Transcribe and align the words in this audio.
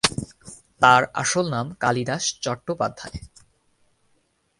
তাঁর 0.81 1.01
আসল 1.13 1.45
নাম 1.49 1.67
কালিদাস 1.79 2.23
চট্টোপাধ্যায়। 2.41 3.17